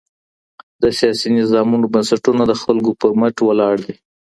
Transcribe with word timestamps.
د 0.81 0.83
سياسي 0.99 1.29
نظامونو 1.39 1.85
بنسټونه 1.93 2.43
د 2.47 2.53
خلګو 2.61 2.91
پر 2.99 3.11
مټ 3.19 3.35
ولاړ 3.43 3.75
دي. 3.85 3.95